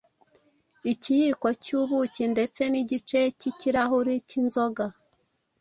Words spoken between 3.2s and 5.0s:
cy’ikirahure cy’inzoga